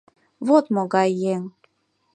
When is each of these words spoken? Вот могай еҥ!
Вот 0.47 0.65
могай 0.75 1.09
еҥ! 1.33 1.41